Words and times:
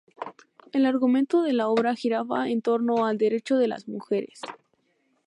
El 0.71 0.87
argumento 0.87 1.43
de 1.43 1.53
la 1.53 1.67
obra 1.67 1.93
giraba 1.95 2.49
en 2.49 2.63
torno 2.63 3.05
al 3.05 3.19
derecho 3.19 3.57
de 3.59 3.67
las 3.67 3.87
mujeres. 3.87 4.41